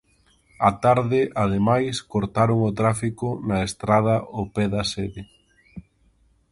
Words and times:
Á 0.67 0.69
tarde, 0.83 1.19
ademais, 1.43 1.95
cortaron 2.13 2.59
o 2.69 2.71
tráfico 2.79 3.27
na 3.47 3.57
estrada 3.69 4.15
ao 4.35 4.43
pé 4.55 4.65
da 4.73 4.83
sede. 4.93 5.21